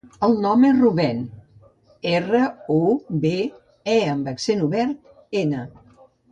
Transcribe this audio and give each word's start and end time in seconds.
El 0.25 0.31
nom 0.43 0.63
és 0.69 0.77
Rubèn: 0.77 1.19
erra, 2.13 2.41
u, 2.77 2.79
be, 3.27 3.35
e 3.99 4.01
amb 4.17 4.35
accent 4.35 4.67
obert, 4.73 5.17
ena. 5.47 5.65